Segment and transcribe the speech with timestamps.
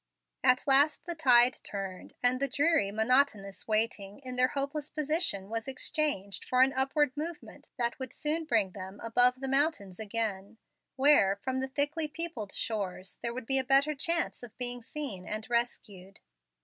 [0.43, 5.67] At last the tide turned, and the dreary, monotonous waiting in their hopeless position was
[5.67, 10.57] exchanged for an upward movement that would soon bring them above the mountains again,
[10.95, 15.27] where, from the thickly peopled shores, there would be a better chance of being seen
[15.27, 16.19] and rescued.